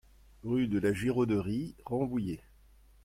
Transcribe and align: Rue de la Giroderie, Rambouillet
Rue 0.43 0.67
de 0.67 0.79
la 0.79 0.93
Giroderie, 0.93 1.75
Rambouillet 1.85 2.41